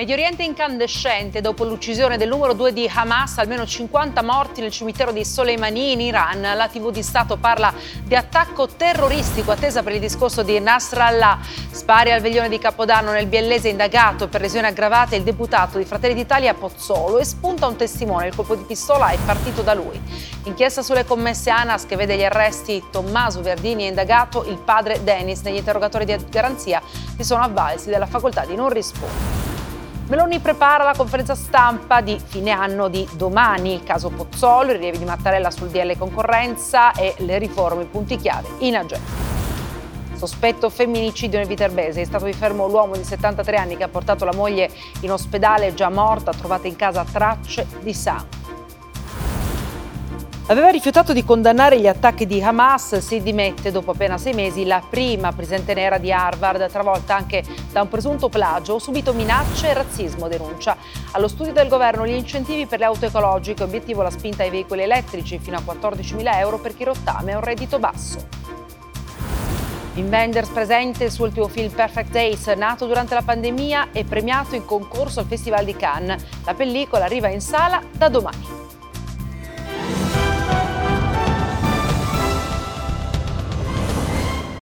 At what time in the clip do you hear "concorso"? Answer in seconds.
74.64-75.20